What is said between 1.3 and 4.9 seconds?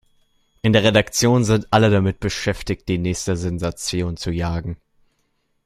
sind alle damit beschäftigt, die nächste Sensation zu jagen.